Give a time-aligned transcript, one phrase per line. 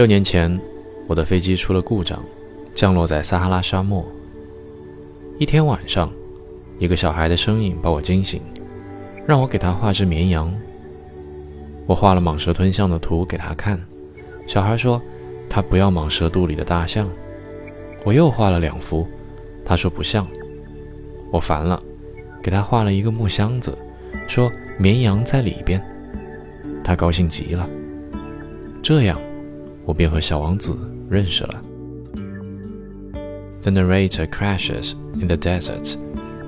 [0.00, 0.58] 六年前，
[1.06, 2.24] 我的飞机出了故障，
[2.74, 4.02] 降落在撒哈拉沙漠。
[5.38, 6.10] 一天晚上，
[6.78, 8.40] 一个小孩的声音把我惊醒，
[9.26, 10.50] 让我给他画只绵羊。
[11.86, 13.78] 我画了蟒蛇吞象的图给他看，
[14.46, 14.98] 小孩说
[15.50, 17.06] 他不要蟒蛇肚里的大象。
[18.02, 19.06] 我又画了两幅，
[19.66, 20.26] 他说不像。
[21.30, 21.78] 我烦了，
[22.42, 23.76] 给他画了一个木箱子，
[24.26, 25.78] 说绵羊在里边。
[26.82, 27.68] 他高兴极了。
[28.82, 29.20] 这样。
[29.89, 30.77] 我便和小王子
[31.09, 31.61] 认识了。
[33.61, 35.95] The narrator crashes in the desert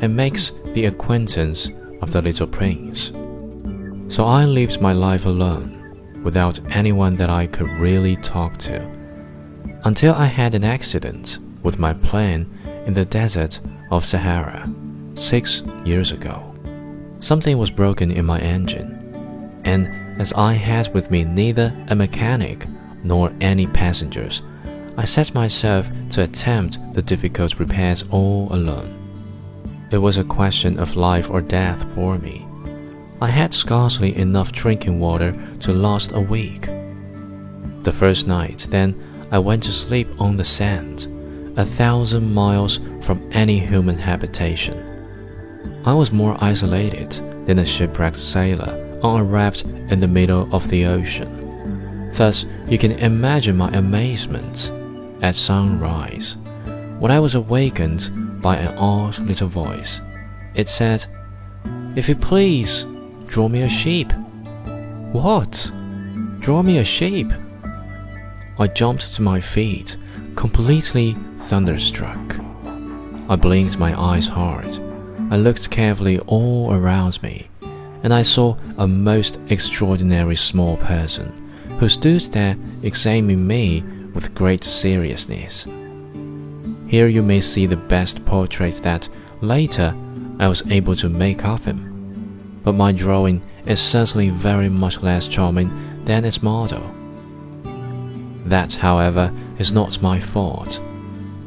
[0.00, 1.70] and makes the acquaintance
[2.00, 3.12] of the little prince.
[4.08, 5.76] So I lived my life alone,
[6.22, 8.82] without anyone that I could really talk to,
[9.84, 12.46] until I had an accident with my plane
[12.86, 14.68] in the desert of Sahara
[15.14, 16.42] six years ago.
[17.20, 19.88] Something was broken in my engine, and
[20.20, 22.66] as I had with me neither a mechanic
[23.03, 24.41] nor any passengers.
[24.97, 28.97] I set myself to attempt the difficult repairs all alone.
[29.91, 32.45] It was a question of life or death for me.
[33.21, 36.67] I had scarcely enough drinking water to last a week.
[37.81, 38.95] The first night, then,
[39.31, 41.07] I went to sleep on the sand,
[41.57, 44.77] a thousand miles from any human habitation.
[45.85, 47.11] I was more isolated
[47.45, 51.50] than a shipwrecked sailor on a raft in the middle of the ocean.
[52.13, 54.71] Thus, you can imagine my amazement
[55.21, 56.35] at sunrise
[56.99, 60.01] when I was awakened by an odd little voice.
[60.53, 61.05] It said,
[61.95, 62.85] If you please,
[63.27, 64.11] draw me a sheep.
[65.13, 65.71] What?
[66.39, 67.31] Draw me a sheep?
[68.59, 69.95] I jumped to my feet,
[70.35, 72.39] completely thunderstruck.
[73.29, 74.79] I blinked my eyes hard.
[75.31, 77.47] I looked carefully all around me,
[78.03, 81.40] and I saw a most extraordinary small person
[81.81, 83.81] who stood there examining me
[84.13, 85.65] with great seriousness.
[86.87, 89.09] Here you may see the best portrait that,
[89.41, 89.95] later,
[90.37, 92.59] I was able to make of him.
[92.63, 96.83] But my drawing is certainly very much less charming than its model.
[98.45, 100.79] That, however, is not my fault.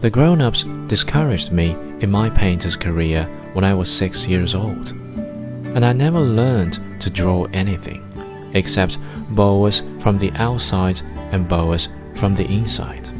[0.00, 4.92] The grown ups discouraged me in my painter's career when I was six years old,
[4.92, 8.01] and I never learned to draw anything
[8.54, 8.98] except
[9.30, 11.00] boas from the outside
[11.32, 13.10] and boas from the inside.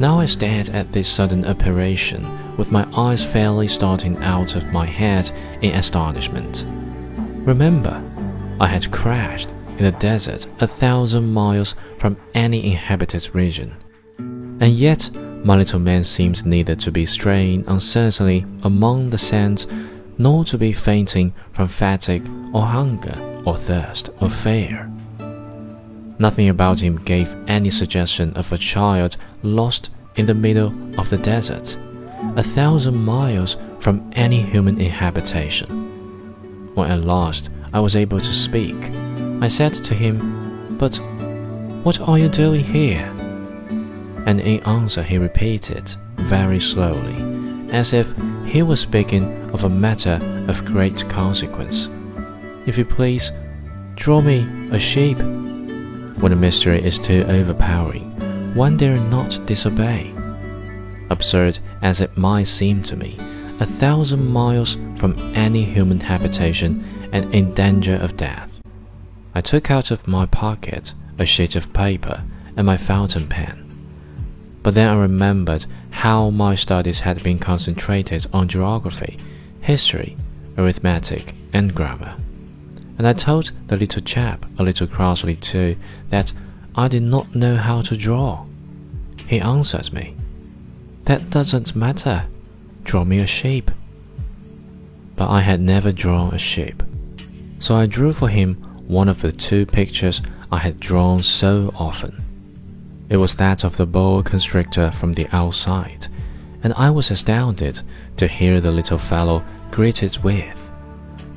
[0.00, 2.26] Now I stared at this sudden apparition
[2.56, 5.30] with my eyes fairly starting out of my head
[5.62, 6.64] in astonishment.
[7.46, 8.02] Remember,
[8.60, 13.76] I had crashed in a desert a thousand miles from any inhabited region.
[14.18, 15.10] And yet,
[15.44, 19.66] my little man seemed neither to be straying uncertainly among the sands
[20.16, 24.90] nor to be fainting from fatigue or hunger or thirst or fear.
[26.18, 31.18] Nothing about him gave any suggestion of a child lost in the middle of the
[31.18, 31.76] desert,
[32.36, 35.68] a thousand miles from any human inhabitation.
[36.74, 38.76] When at last I was able to speak,
[39.40, 40.96] I said to him, But
[41.82, 43.10] what are you doing here?
[44.26, 48.14] And in answer, he repeated very slowly, as if
[48.46, 50.18] he was speaking of a matter
[50.48, 51.88] of great consequence.
[52.66, 53.30] If you please,
[53.94, 55.18] draw me a sheep.
[55.18, 58.10] When a mystery is too overpowering,
[58.54, 60.14] one dare not disobey.
[61.10, 63.18] Absurd as it might seem to me,
[63.60, 66.82] a thousand miles from any human habitation
[67.12, 68.62] and in danger of death.
[69.34, 72.22] I took out of my pocket a sheet of paper
[72.56, 73.60] and my fountain pen.
[74.62, 79.18] But then I remembered how my studies had been concentrated on geography,
[79.60, 80.16] history,
[80.56, 82.16] arithmetic, and grammar
[82.98, 85.76] and I told the little chap a little crossly too
[86.08, 86.32] that
[86.74, 88.46] I did not know how to draw.
[89.26, 90.14] He answered me,
[91.04, 92.24] That doesn't matter.
[92.84, 93.70] Draw me a sheep.
[95.16, 96.82] But I had never drawn a sheep,
[97.60, 98.54] so I drew for him
[98.86, 100.20] one of the two pictures
[100.50, 102.22] I had drawn so often.
[103.08, 106.08] It was that of the boa constrictor from the outside,
[106.62, 107.80] and I was astounded
[108.16, 110.70] to hear the little fellow greet it with,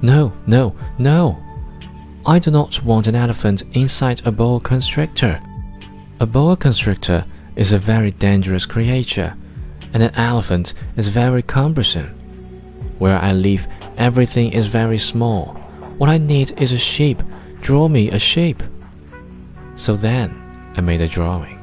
[0.02, 1.44] No, no, no!
[2.30, 5.40] I do not want an elephant inside a boa constrictor.
[6.20, 7.24] A boa constrictor
[7.56, 9.34] is a very dangerous creature,
[9.94, 12.10] and an elephant is very cumbersome.
[13.00, 13.66] Where I live,
[13.96, 15.54] everything is very small.
[15.98, 17.24] What I need is a sheep.
[17.62, 18.62] Draw me a sheep.
[19.78, 20.36] So then,
[20.76, 21.58] I made a drawing.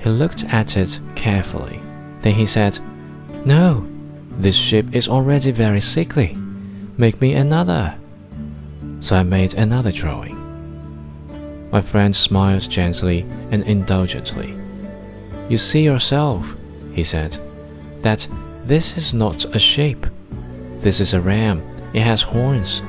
[0.00, 1.80] He looked at it carefully.
[2.22, 2.80] Then he said,
[3.44, 3.88] No,
[4.28, 6.36] this sheep is already very sickly.
[6.96, 7.97] Make me another
[9.00, 10.36] so I made another drawing.
[11.70, 14.54] My friend smiled gently and indulgently.
[15.48, 16.56] You see yourself,
[16.94, 17.38] he said,
[18.02, 18.26] that
[18.64, 20.06] this is not a sheep.
[20.78, 21.62] This is a ram.
[21.94, 22.82] It has horns.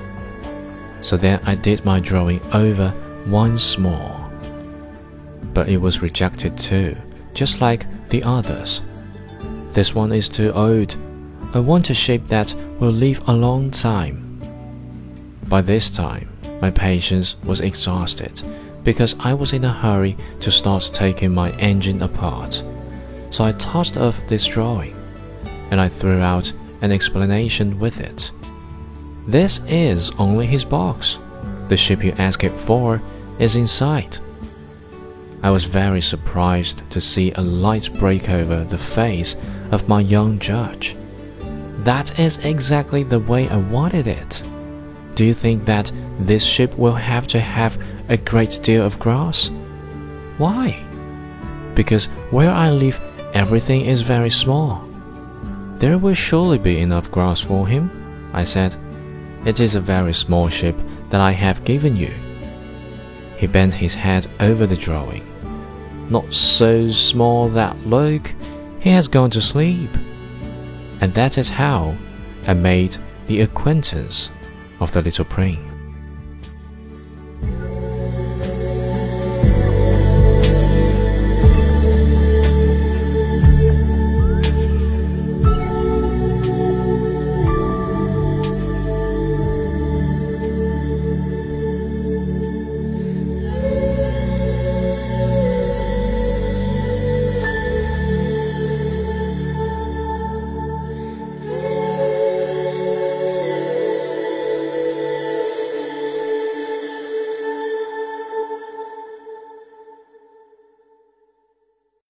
[1.02, 2.94] So then I did my drawing over
[3.28, 4.30] once more.
[5.54, 6.96] But it was rejected too,
[7.34, 8.82] just like the others.
[9.70, 10.96] This one is too old.
[11.54, 14.29] I want a shape that will live a long time.
[15.50, 16.30] By this time,
[16.62, 18.44] my patience was exhausted
[18.84, 22.64] because I was in a hurry to start taking my engine apart.
[23.32, 24.96] So I tossed off this drawing
[25.72, 28.32] and I threw out an explanation with it.
[29.28, 31.18] This is only his box.
[31.68, 33.02] The ship you asked it for
[33.40, 34.20] is inside.
[35.42, 39.36] I was very surprised to see a light break over the face
[39.72, 40.96] of my young judge.
[41.80, 44.44] That is exactly the way I wanted it.
[45.20, 47.78] Do you think that this ship will have to have
[48.08, 49.50] a great deal of grass?
[50.38, 50.82] Why?
[51.76, 54.88] Because where I live, everything is very small.
[55.76, 57.92] There will surely be enough grass for him,
[58.32, 58.78] I said.
[59.44, 60.78] It is a very small ship
[61.10, 62.14] that I have given you.
[63.36, 65.26] He bent his head over the drawing.
[66.10, 68.34] Not so small that look,
[68.80, 69.90] he has gone to sleep.
[71.02, 71.98] And that is how
[72.48, 72.96] I made
[73.28, 74.30] the acquaintance
[74.80, 75.69] of the little prince.